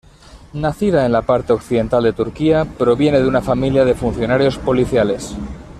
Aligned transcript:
Nacida 0.53 1.05
en 1.05 1.11
la 1.11 1.21
parte 1.21 1.53
occidental 1.53 2.01
de 2.03 2.11
Turquía, 2.11 2.65
proviene 2.65 3.19
de 3.19 3.27
una 3.27 3.39
familia 3.39 3.85
de 3.85 3.93
funcionarios 3.93 4.57
policiales. 4.57 5.35